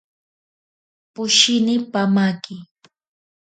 [1.13, 2.55] Poshini pamaki.